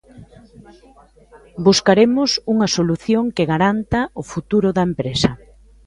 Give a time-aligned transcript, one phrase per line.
[1.67, 5.31] Buscaremos unha solución que garanta o futuro da empresa.